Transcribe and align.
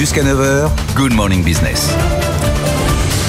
Jusqu'à 0.00 0.22
9h, 0.22 0.70
Good 0.96 1.12
Morning 1.12 1.44
Business. 1.44 1.94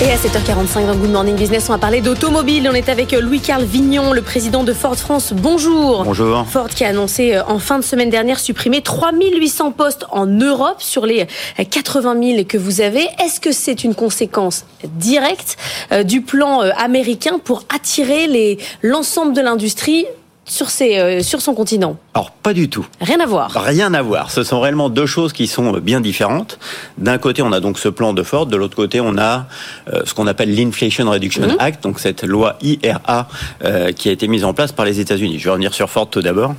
Et 0.02 0.10
à 0.10 0.16
7h45 0.16 0.88
dans 0.88 0.96
Good 0.96 1.12
Morning 1.12 1.36
Business, 1.36 1.66
on 1.68 1.74
va 1.74 1.78
parler 1.78 2.00
d'automobile. 2.00 2.66
On 2.72 2.74
est 2.74 2.88
avec 2.88 3.12
Louis-Carl 3.12 3.66
Vignon, 3.66 4.14
le 4.14 4.22
président 4.22 4.64
de 4.64 4.72
Ford 4.72 4.96
France. 4.96 5.34
Bonjour. 5.36 6.06
Bonjour. 6.06 6.46
Ford 6.48 6.70
qui 6.70 6.86
a 6.86 6.88
annoncé 6.88 7.36
euh, 7.36 7.44
en 7.46 7.60
fin 7.60 7.78
de 7.78 7.84
semaine 7.84 8.10
dernière 8.10 8.40
supprimer 8.40 8.82
3800 8.82 9.74
postes 9.74 10.06
en 10.12 10.26
Europe 10.26 10.82
sur 10.82 11.06
les 11.06 11.28
80 11.70 12.36
000 12.36 12.46
que 12.46 12.58
vous 12.58 12.80
avez. 12.80 13.06
Est-ce 13.22 13.42
que 13.42 13.52
c'est 13.52 13.84
une 13.84 13.94
conséquence 13.94 14.64
directe 14.94 15.58
euh, 15.92 16.04
du 16.04 16.22
plan 16.22 16.64
euh, 16.64 16.70
américain 16.78 17.38
pour 17.44 17.66
attirer 17.68 18.58
l'ensemble 18.82 19.34
de 19.34 19.42
l'industrie 19.42 20.06
sur, 20.52 20.70
ses, 20.70 21.00
euh, 21.00 21.24
sur 21.24 21.40
son 21.40 21.54
continent 21.54 21.96
Alors 22.14 22.32
pas 22.32 22.52
du 22.52 22.70
tout. 22.70 22.86
Rien 23.00 23.22
à 23.22 23.26
voir. 23.26 23.52
Rien 23.52 23.94
à 23.94 24.02
voir. 24.02 24.32
Ce 24.32 24.44
sont 24.44 24.60
réellement 24.60 24.90
deux 24.90 25.06
choses 25.06 25.32
qui 25.32 25.48
sont 25.48 25.72
bien 25.78 26.02
différentes. 26.02 26.60
D'un 26.98 27.18
côté, 27.18 27.42
on 27.42 27.54
a 27.54 27.62
donc 27.62 27.80
ce 27.80 27.88
plan 27.88 28.12
de 28.12 28.22
Ford. 28.22 28.48
De 28.48 28.58
l'autre 28.58 28.76
côté, 28.76 29.00
on 29.00 29.18
a 29.18 29.48
euh, 29.94 30.02
ce 30.04 30.14
qu'on 30.14 30.28
appelle 30.28 30.54
l'Inflation 30.54 31.10
Reduction 31.10 31.48
mhm. 31.48 31.56
Act, 31.58 31.82
donc 31.84 32.02
cette 32.02 32.24
loi 32.24 32.58
IRA 32.62 33.30
euh, 33.64 33.94
qui 33.94 34.10
a 34.10 34.12
été 34.12 34.28
mise 34.28 34.44
en 34.44 34.54
place 34.54 34.74
par 34.74 34.84
les 34.84 35.00
États-Unis. 35.00 35.40
Je 35.40 35.46
vais 35.46 35.52
revenir 35.52 35.74
sur 35.74 35.90
Ford 35.90 36.10
tout 36.10 36.22
d'abord. 36.22 36.54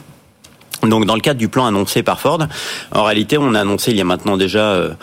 Donc 0.83 1.05
dans 1.05 1.14
le 1.14 1.20
cadre 1.20 1.38
du 1.38 1.48
plan 1.48 1.66
annoncé 1.66 2.02
par 2.02 2.19
Ford, 2.19 2.38
en 2.92 3.05
réalité 3.05 3.36
on 3.36 3.55
a 3.55 3.61
annoncé 3.61 3.91
il 3.91 3.98
y 3.98 4.00
a 4.00 4.05
maintenant 4.05 4.36
déjà 4.36 4.97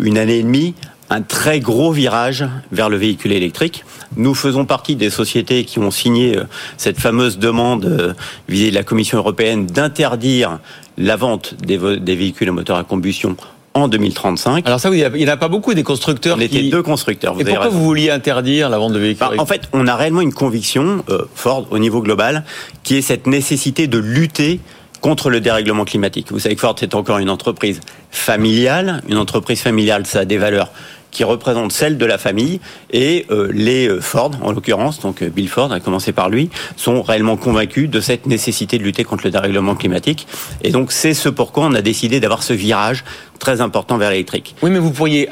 une 0.00 0.16
année 0.16 0.38
et 0.38 0.42
demie 0.44 0.76
un 1.10 1.22
très 1.22 1.60
gros 1.60 1.92
virage 1.92 2.44
vers 2.72 2.88
le 2.88 2.96
véhicule 2.96 3.32
électrique. 3.32 3.84
Nous 4.16 4.34
faisons 4.34 4.64
partie 4.64 4.96
des 4.96 5.10
sociétés 5.10 5.64
qui 5.64 5.78
ont 5.78 5.90
signé 5.90 6.36
euh, 6.36 6.44
cette 6.76 7.00
fameuse 7.00 7.38
demande 7.38 7.84
euh, 7.86 8.12
visée 8.48 8.70
de 8.70 8.74
la 8.74 8.82
Commission 8.82 9.18
européenne 9.18 9.66
d'interdire 9.66 10.58
la 10.96 11.16
vente 11.16 11.54
des, 11.62 11.76
véhicules 11.76 12.48
à 12.48 12.52
moteur 12.52 12.76
à 12.76 12.84
combustion 12.84 13.36
en 13.74 13.88
2035. 13.88 14.66
Alors 14.66 14.80
ça, 14.80 14.90
il 14.90 15.10
n'y 15.12 15.24
en 15.24 15.32
a 15.32 15.36
pas 15.36 15.48
beaucoup 15.48 15.72
des 15.74 15.84
constructeurs. 15.84 16.36
On 16.36 16.40
était 16.40 16.62
deux 16.62 16.82
constructeurs. 16.82 17.34
Vous 17.34 17.40
Et 17.40 17.44
pourquoi 17.44 17.68
vous 17.68 17.84
vouliez 17.84 18.10
interdire 18.10 18.68
la 18.68 18.78
vente 18.78 18.92
de 18.92 18.98
véhicules 18.98 19.26
bah, 19.28 19.34
En 19.38 19.46
fait, 19.46 19.68
on 19.72 19.86
a 19.86 19.94
réellement 19.94 20.20
une 20.20 20.32
conviction, 20.32 21.04
euh, 21.10 21.22
Ford, 21.34 21.66
au 21.70 21.78
niveau 21.78 22.02
global, 22.02 22.44
qui 22.82 22.96
est 22.96 23.02
cette 23.02 23.26
nécessité 23.26 23.86
de 23.86 23.98
lutter 23.98 24.60
contre 25.00 25.30
le 25.30 25.40
dérèglement 25.40 25.84
climatique. 25.84 26.32
Vous 26.32 26.40
savez 26.40 26.56
que 26.56 26.60
Ford, 26.60 26.74
c'est 26.78 26.94
encore 26.94 27.18
une 27.18 27.30
entreprise 27.30 27.80
familiale. 28.10 29.02
Une 29.08 29.18
entreprise 29.18 29.60
familiale, 29.60 30.06
ça 30.06 30.20
a 30.20 30.24
des 30.24 30.38
valeurs 30.38 30.72
qui 31.18 31.24
représente 31.24 31.72
celle 31.72 31.98
de 31.98 32.06
la 32.06 32.16
famille 32.16 32.60
et 32.92 33.26
euh, 33.32 33.50
les 33.52 33.88
euh, 33.88 34.00
Ford, 34.00 34.30
en 34.40 34.52
l'occurrence, 34.52 35.00
donc 35.00 35.20
euh, 35.20 35.28
Bill 35.28 35.48
Ford, 35.48 35.72
a 35.72 35.80
commencé 35.80 36.12
par 36.12 36.30
lui, 36.30 36.48
sont 36.76 37.02
réellement 37.02 37.36
convaincus 37.36 37.90
de 37.90 38.00
cette 38.00 38.26
nécessité 38.26 38.78
de 38.78 38.84
lutter 38.84 39.02
contre 39.02 39.24
le 39.24 39.32
dérèglement 39.32 39.74
climatique. 39.74 40.28
Et 40.62 40.70
donc 40.70 40.92
c'est 40.92 41.14
ce 41.14 41.28
pourquoi 41.28 41.64
on 41.64 41.74
a 41.74 41.82
décidé 41.82 42.20
d'avoir 42.20 42.44
ce 42.44 42.52
virage 42.52 43.02
très 43.40 43.60
important 43.60 43.98
vers 43.98 44.10
l'électrique. 44.10 44.54
Oui, 44.62 44.70
mais 44.70 44.78
vous 44.78 44.92
pourriez 44.92 45.28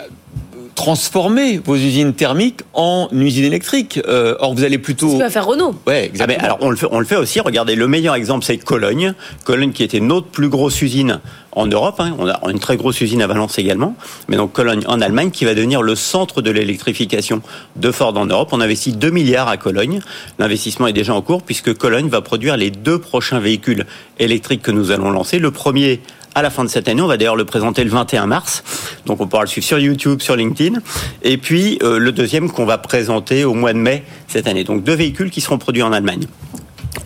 transformer 0.77 1.59
vos 1.59 1.75
usines 1.75 2.15
thermiques 2.15 2.61
en 2.73 3.09
usines 3.11 3.45
électriques. 3.45 4.01
or, 4.07 4.55
vous 4.55 4.63
allez 4.63 4.79
plutôt. 4.79 5.09
Ce 5.09 5.15
que 5.15 5.19
va 5.19 5.31
faire 5.31 5.47
Renault. 5.47 5.75
Ouais, 5.87 6.07
exactement. 6.07 6.39
Ah 6.41 6.45
alors, 6.45 6.59
on 6.61 6.71
le, 6.71 6.77
fait, 6.77 6.87
on 6.91 7.01
le 7.01 7.07
fait 7.07 7.17
aussi. 7.17 7.41
Regardez, 7.41 7.75
le 7.75 7.89
meilleur 7.89 8.15
exemple, 8.15 8.45
c'est 8.45 8.59
Cologne. 8.59 9.15
Cologne, 9.45 9.73
qui 9.73 9.83
était 9.83 10.01
notre 10.01 10.29
plus 10.29 10.49
grosse 10.49 10.81
usine 10.83 11.21
en 11.57 11.67
Europe. 11.67 11.97
Hein. 11.99 12.15
On 12.19 12.29
a 12.29 12.39
une 12.51 12.61
très 12.61 12.77
grosse 12.77 13.01
usine 13.01 13.23
à 13.23 13.27
Valence 13.27 13.59
également. 13.59 13.97
Mais 14.29 14.37
donc 14.37 14.53
Cologne 14.53 14.85
en 14.87 15.01
Allemagne 15.01 15.31
qui 15.31 15.45
va 15.45 15.55
devenir 15.55 15.83
le 15.83 15.97
centre 15.97 16.43
de 16.43 16.51
l'électrification 16.51 17.43
de 17.75 17.91
Ford 17.91 18.17
en 18.17 18.27
Europe. 18.27 18.51
On 18.53 18.61
investit 18.61 18.93
2 18.93 19.11
milliards 19.11 19.49
à 19.49 19.57
Cologne. 19.57 20.01
L'investissement 20.39 20.87
est 20.87 20.93
déjà 20.93 21.15
en 21.15 21.23
cours 21.23 21.43
puisque 21.43 21.75
Cologne 21.75 22.09
va 22.09 22.21
produire 22.21 22.57
les 22.57 22.71
deux 22.71 23.01
prochains 23.01 23.41
véhicules 23.41 23.87
électriques 24.19 24.63
que 24.63 24.71
nous 24.71 24.91
allons 24.91 25.11
lancer. 25.11 25.39
Le 25.39 25.51
premier 25.51 26.01
à 26.37 26.42
la 26.42 26.51
fin 26.51 26.65
de 26.65 26.69
cette 26.69 26.87
année. 26.87 27.01
On 27.01 27.06
va 27.06 27.17
d'ailleurs 27.17 27.34
le 27.34 27.47
présenter 27.47 27.83
le 27.83 27.91
21 27.91 28.27
mars. 28.27 28.63
Donc 29.07 29.20
on 29.23 29.27
pourra 29.27 29.42
le 29.42 29.48
suivre 29.48 29.67
sur 29.67 29.79
YouTube, 29.79 30.20
sur 30.20 30.36
LinkedIn. 30.36 30.80
Et 31.23 31.39
puis 31.39 31.79
euh, 31.83 31.98
le 31.98 32.13
deuxième 32.13 32.51
qu'on 32.51 32.67
va 32.67 32.77
présenter 32.77 33.45
au 33.45 33.55
mois 33.55 33.73
de 33.73 33.79
mai 33.79 34.05
cette 34.29 34.47
année. 34.47 34.63
Donc 34.63 34.85
deux 34.85 34.95
véhicules 34.95 35.30
qui 35.30 35.41
seront 35.41 35.57
produits 35.57 35.83
en 35.83 35.92
Allemagne. 35.92 36.27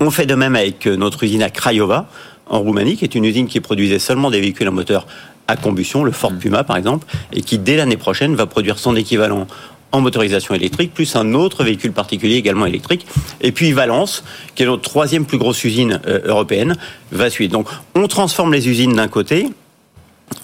On 0.00 0.10
fait 0.10 0.26
de 0.26 0.34
même 0.34 0.56
avec 0.56 0.86
euh, 0.86 0.96
notre 0.96 1.22
usine 1.22 1.44
à 1.44 1.50
Craiova, 1.50 2.08
en 2.48 2.58
Roumanie, 2.58 2.96
qui 2.96 3.04
est 3.04 3.14
une 3.14 3.24
usine 3.24 3.46
qui 3.46 3.60
produisait 3.60 4.00
seulement 4.00 4.32
des 4.32 4.40
véhicules 4.40 4.66
à 4.66 4.72
moteur 4.72 5.06
à 5.46 5.56
combustion, 5.56 6.02
le 6.02 6.10
Ford 6.10 6.32
mm. 6.32 6.38
Puma 6.38 6.64
par 6.64 6.76
exemple, 6.76 7.06
et 7.32 7.42
qui 7.42 7.58
dès 7.58 7.76
l'année 7.76 7.96
prochaine 7.96 8.34
va 8.34 8.46
produire 8.46 8.80
son 8.80 8.96
équivalent 8.96 9.46
en 9.92 10.00
motorisation 10.00 10.54
électrique, 10.54 10.94
plus 10.94 11.16
un 11.16 11.34
autre 11.34 11.64
véhicule 11.64 11.92
particulier 11.92 12.36
également 12.36 12.66
électrique. 12.66 13.06
Et 13.40 13.52
puis 13.52 13.72
Valence, 13.72 14.24
qui 14.54 14.62
est 14.62 14.66
notre 14.66 14.82
troisième 14.82 15.24
plus 15.24 15.38
grosse 15.38 15.64
usine 15.64 16.00
euh, 16.06 16.20
européenne, 16.24 16.76
va 17.12 17.30
suivre. 17.30 17.52
Donc 17.52 17.68
on 17.94 18.06
transforme 18.06 18.52
les 18.52 18.68
usines 18.68 18.94
d'un 18.94 19.08
côté. 19.08 19.48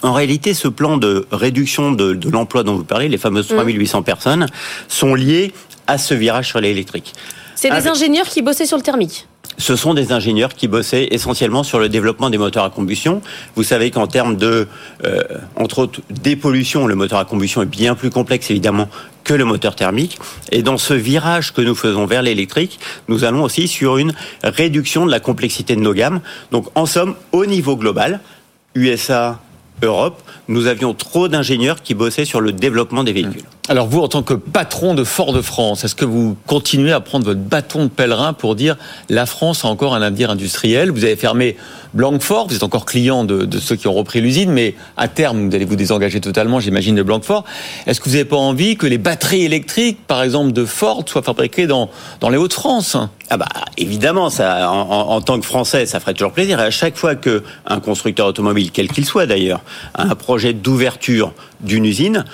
En 0.02 0.12
réalité, 0.12 0.52
ce 0.52 0.68
plan 0.68 0.96
de 0.96 1.26
réduction 1.30 1.92
de, 1.92 2.18
l'emploi 2.30 2.64
dont 2.64 2.74
vous 2.74 2.84
parlez, 2.84 3.08
les 3.08 3.18
fameuses 3.18 3.48
3800 3.48 4.00
mm. 4.00 4.04
personnes, 4.04 4.46
sont 4.88 5.14
liés 5.14 5.52
à 5.86 5.98
ce 5.98 6.14
virage 6.14 6.48
sur 6.48 6.60
l'électrique. 6.60 7.14
C'est 7.54 7.70
des 7.70 7.88
ingénieurs 7.88 8.26
qui 8.26 8.42
bossaient 8.42 8.66
sur 8.66 8.76
le 8.76 8.82
thermique 8.82 9.26
ce 9.58 9.76
sont 9.76 9.94
des 9.94 10.12
ingénieurs 10.12 10.54
qui 10.54 10.68
bossaient 10.68 11.08
essentiellement 11.10 11.62
sur 11.62 11.78
le 11.78 11.88
développement 11.88 12.30
des 12.30 12.38
moteurs 12.38 12.64
à 12.64 12.70
combustion. 12.70 13.22
Vous 13.54 13.62
savez 13.62 13.90
qu'en 13.90 14.06
termes 14.06 14.36
de, 14.36 14.68
euh, 15.04 15.22
entre 15.56 15.80
autres, 15.80 16.00
dépollution, 16.10 16.86
le 16.86 16.94
moteur 16.94 17.18
à 17.18 17.24
combustion 17.24 17.62
est 17.62 17.66
bien 17.66 17.94
plus 17.94 18.10
complexe 18.10 18.50
évidemment 18.50 18.88
que 19.24 19.34
le 19.34 19.44
moteur 19.44 19.74
thermique. 19.74 20.18
Et 20.52 20.62
dans 20.62 20.78
ce 20.78 20.94
virage 20.94 21.52
que 21.52 21.60
nous 21.60 21.74
faisons 21.74 22.06
vers 22.06 22.22
l'électrique, 22.22 22.78
nous 23.08 23.24
allons 23.24 23.42
aussi 23.42 23.66
sur 23.66 23.98
une 23.98 24.12
réduction 24.42 25.04
de 25.04 25.10
la 25.10 25.20
complexité 25.20 25.74
de 25.74 25.80
nos 25.80 25.94
gammes. 25.94 26.20
Donc 26.52 26.66
en 26.74 26.86
somme, 26.86 27.16
au 27.32 27.46
niveau 27.46 27.76
global, 27.76 28.20
USA, 28.74 29.40
Europe, 29.82 30.22
nous 30.48 30.66
avions 30.66 30.94
trop 30.94 31.28
d'ingénieurs 31.28 31.82
qui 31.82 31.94
bossaient 31.94 32.24
sur 32.24 32.40
le 32.40 32.52
développement 32.52 33.04
des 33.04 33.12
véhicules. 33.12 33.42
Alors 33.68 33.88
vous, 33.88 34.00
en 34.00 34.06
tant 34.06 34.22
que 34.22 34.34
patron 34.34 34.94
de 34.94 35.02
Fort 35.02 35.32
de 35.32 35.42
France, 35.42 35.82
est-ce 35.82 35.96
que 35.96 36.04
vous 36.04 36.36
continuez 36.46 36.92
à 36.92 37.00
prendre 37.00 37.24
votre 37.24 37.40
bâton 37.40 37.84
de 37.84 37.90
pèlerin 37.90 38.32
pour 38.32 38.54
dire 38.54 38.76
la 39.08 39.26
France 39.26 39.64
a 39.64 39.68
encore 39.68 39.96
un 39.96 40.02
avenir 40.02 40.30
industriel? 40.30 40.92
Vous 40.92 41.02
avez 41.02 41.16
fermé 41.16 41.56
Blanquefort, 41.92 42.46
vous 42.46 42.54
êtes 42.54 42.62
encore 42.62 42.84
client 42.84 43.24
de, 43.24 43.58
ceux 43.58 43.74
qui 43.74 43.88
ont 43.88 43.92
repris 43.94 44.20
l'usine, 44.20 44.52
mais 44.52 44.76
à 44.96 45.08
terme, 45.08 45.48
vous 45.48 45.56
allez 45.56 45.64
vous 45.64 45.74
désengager 45.74 46.20
totalement, 46.20 46.60
j'imagine, 46.60 46.94
de 46.94 47.02
Blanquefort. 47.02 47.44
Est-ce 47.88 47.98
que 47.98 48.04
vous 48.04 48.12
n'avez 48.14 48.24
pas 48.24 48.36
envie 48.36 48.76
que 48.76 48.86
les 48.86 48.98
batteries 48.98 49.42
électriques, 49.42 49.98
par 50.06 50.22
exemple, 50.22 50.52
de 50.52 50.64
Ford, 50.64 51.02
soient 51.04 51.22
fabriquées 51.22 51.66
dans, 51.66 51.90
dans 52.20 52.28
les 52.28 52.36
Hauts-de-France? 52.36 52.96
Ah 53.30 53.36
bah 53.36 53.46
évidemment, 53.76 54.30
ça, 54.30 54.70
en, 54.70 54.88
en, 54.88 55.20
tant 55.20 55.40
que 55.40 55.46
Français, 55.46 55.86
ça 55.86 55.98
ferait 55.98 56.14
toujours 56.14 56.32
plaisir. 56.32 56.60
Et 56.60 56.64
à 56.64 56.70
chaque 56.70 56.96
fois 56.96 57.16
que 57.16 57.42
un 57.66 57.80
constructeur 57.80 58.28
automobile, 58.28 58.70
quel 58.70 58.86
qu'il 58.86 59.04
soit 59.04 59.26
d'ailleurs, 59.26 59.62
a 59.94 60.04
un 60.04 60.14
projet 60.14 60.52
d'ouverture 60.52 61.32
d'une 61.62 61.84
usine, 61.84 62.24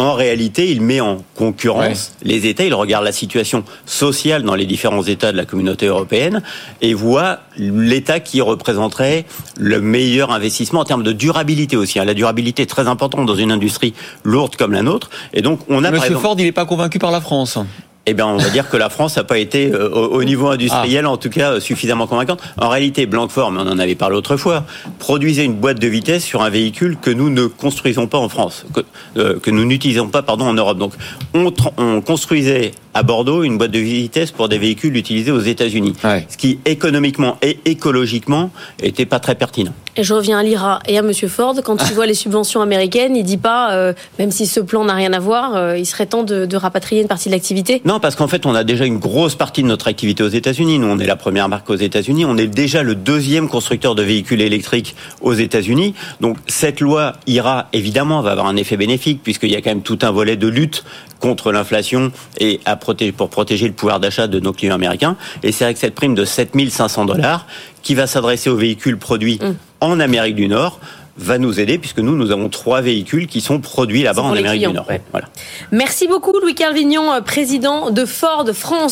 en 0.00 0.14
réalité, 0.14 0.70
il 0.70 0.80
met 0.80 1.00
en 1.00 1.18
concurrence 1.34 2.14
les 2.22 2.46
États, 2.46 2.64
il 2.64 2.74
regarde 2.74 3.04
la 3.04 3.12
situation 3.12 3.64
sociale 3.86 4.42
dans 4.42 4.54
les 4.54 4.66
différents 4.66 5.02
États 5.02 5.32
de 5.32 5.36
la 5.36 5.44
communauté 5.44 5.86
européenne 5.86 6.42
et 6.80 6.94
voit 6.94 7.40
l'État 7.56 8.20
qui 8.20 8.40
représenterait 8.40 9.24
le 9.58 9.80
meilleur 9.80 10.32
investissement 10.32 10.80
en 10.80 10.84
termes 10.84 11.02
de 11.02 11.12
durabilité 11.12 11.76
aussi. 11.76 11.98
Hein. 11.98 12.04
La 12.04 12.14
durabilité 12.14 12.62
est 12.62 12.66
très 12.66 12.88
importante 12.88 13.26
dans 13.26 13.34
une 13.34 13.52
industrie 13.52 13.94
lourde 14.24 14.56
comme 14.56 14.72
la 14.72 14.82
nôtre. 14.82 15.10
Et 15.32 15.42
donc, 15.42 15.60
on 15.68 15.84
a 15.84 15.90
Monsieur 15.90 16.16
Ford, 16.16 16.36
il 16.38 16.44
n'est 16.44 16.52
pas 16.52 16.66
convaincu 16.66 16.98
par 16.98 17.10
la 17.10 17.20
France 17.20 17.58
eh 18.06 18.14
bien, 18.14 18.26
on 18.26 18.38
va 18.38 18.48
dire 18.48 18.68
que 18.68 18.76
la 18.76 18.88
France 18.88 19.16
n'a 19.16 19.24
pas 19.24 19.38
été 19.38 19.70
euh, 19.70 19.90
au, 19.90 20.24
niveau 20.24 20.48
industriel, 20.48 21.04
ah. 21.06 21.10
en 21.10 21.16
tout 21.18 21.28
cas, 21.28 21.52
euh, 21.52 21.60
suffisamment 21.60 22.06
convaincante. 22.06 22.40
En 22.58 22.68
réalité, 22.68 23.04
Blanquefort, 23.04 23.52
mais 23.52 23.60
on 23.60 23.68
en 23.68 23.78
avait 23.78 23.94
parlé 23.94 24.16
autrefois, 24.16 24.64
produisait 24.98 25.44
une 25.44 25.54
boîte 25.54 25.78
de 25.78 25.86
vitesse 25.86 26.24
sur 26.24 26.42
un 26.42 26.48
véhicule 26.48 26.96
que 27.00 27.10
nous 27.10 27.28
ne 27.28 27.46
construisons 27.46 28.06
pas 28.06 28.18
en 28.18 28.28
France, 28.28 28.64
que, 28.74 28.80
euh, 29.18 29.38
que 29.38 29.50
nous 29.50 29.64
n'utilisons 29.64 30.08
pas, 30.08 30.22
pardon, 30.22 30.46
en 30.46 30.54
Europe. 30.54 30.78
Donc, 30.78 30.94
on, 31.34 31.52
on 31.76 32.00
construisait 32.00 32.72
à 32.94 33.02
Bordeaux 33.02 33.42
une 33.42 33.58
boîte 33.58 33.70
de 33.70 33.78
vitesse 33.78 34.30
pour 34.30 34.48
des 34.48 34.58
véhicules 34.58 34.96
utilisés 34.96 35.30
aux 35.30 35.40
États-Unis, 35.40 35.94
ce 36.02 36.36
qui 36.36 36.58
économiquement 36.64 37.36
et 37.42 37.58
écologiquement 37.64 38.50
était 38.82 39.06
pas 39.06 39.20
très 39.20 39.34
pertinent. 39.34 39.72
Et 39.96 40.04
je 40.04 40.14
reviens 40.14 40.38
à 40.38 40.42
l'IRA 40.42 40.78
et 40.86 40.98
à 40.98 41.02
Monsieur 41.02 41.28
Ford. 41.28 41.54
Quand 41.64 41.76
il 41.88 41.94
voit 41.94 42.06
les 42.06 42.14
subventions 42.14 42.60
américaines, 42.60 43.16
il 43.16 43.24
dit 43.24 43.36
pas, 43.36 43.72
euh, 43.72 43.92
même 44.18 44.30
si 44.30 44.46
ce 44.46 44.60
plan 44.60 44.84
n'a 44.84 44.94
rien 44.94 45.12
à 45.12 45.18
voir, 45.18 45.56
euh, 45.56 45.76
il 45.76 45.84
serait 45.84 46.06
temps 46.06 46.22
de, 46.22 46.46
de, 46.46 46.56
rapatrier 46.56 47.02
une 47.02 47.08
partie 47.08 47.28
de 47.28 47.34
l'activité. 47.34 47.82
Non, 47.84 47.98
parce 47.98 48.14
qu'en 48.14 48.28
fait, 48.28 48.46
on 48.46 48.54
a 48.54 48.62
déjà 48.64 48.86
une 48.86 48.98
grosse 48.98 49.34
partie 49.34 49.62
de 49.62 49.68
notre 49.68 49.88
activité 49.88 50.22
aux 50.22 50.28
États-Unis. 50.28 50.78
Nous, 50.78 50.86
on 50.86 50.98
est 50.98 51.06
la 51.06 51.16
première 51.16 51.48
marque 51.48 51.68
aux 51.70 51.76
États-Unis. 51.76 52.24
On 52.24 52.36
est 52.36 52.46
déjà 52.46 52.82
le 52.82 52.94
deuxième 52.94 53.48
constructeur 53.48 53.94
de 53.94 54.02
véhicules 54.02 54.40
électriques 54.40 54.94
aux 55.20 55.34
États-Unis. 55.34 55.94
Donc, 56.20 56.36
cette 56.46 56.80
loi 56.80 57.14
IRA, 57.26 57.68
évidemment, 57.72 58.22
va 58.22 58.30
avoir 58.30 58.46
un 58.46 58.56
effet 58.56 58.76
bénéfique 58.76 59.20
puisqu'il 59.22 59.50
y 59.50 59.56
a 59.56 59.60
quand 59.60 59.70
même 59.70 59.82
tout 59.82 59.98
un 60.02 60.10
volet 60.12 60.36
de 60.36 60.46
lutte 60.46 60.84
contre 61.20 61.52
l'inflation 61.52 62.12
et 62.38 62.60
à 62.64 62.76
protéger, 62.80 63.12
pour 63.12 63.30
protéger 63.30 63.66
le 63.66 63.72
pouvoir 63.72 64.00
d'achat 64.00 64.26
de 64.26 64.40
nos 64.40 64.52
clients 64.52 64.74
américains. 64.74 65.16
Et 65.42 65.52
c'est 65.52 65.64
avec 65.64 65.76
cette 65.76 65.94
prime 65.94 66.14
de 66.14 66.24
7500 66.24 67.04
dollars 67.04 67.46
qui 67.82 67.94
va 67.94 68.06
s'adresser 68.06 68.50
aux 68.50 68.56
véhicules 68.56 68.98
produits 68.98 69.38
mm. 69.40 69.54
en 69.80 70.00
Amérique 70.00 70.36
du 70.36 70.48
Nord 70.48 70.80
va 71.20 71.38
nous 71.38 71.60
aider 71.60 71.78
puisque 71.78 71.98
nous, 71.98 72.16
nous 72.16 72.30
avons 72.30 72.48
trois 72.48 72.80
véhicules 72.80 73.26
qui 73.26 73.40
sont 73.40 73.60
produits 73.60 74.02
là-bas 74.02 74.22
en 74.22 74.32
Amérique 74.32 74.66
du 74.66 74.72
Nord. 74.72 74.86
Voilà. 75.10 75.28
Merci 75.70 76.08
beaucoup 76.08 76.32
Louis 76.40 76.54
Carvignon, 76.54 77.20
président 77.24 77.90
de 77.90 78.04
Ford 78.04 78.46
France. 78.54 78.88